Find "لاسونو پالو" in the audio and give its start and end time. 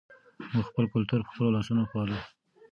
1.55-2.19